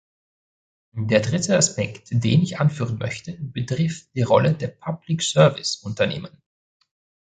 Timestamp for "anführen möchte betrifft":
2.59-4.09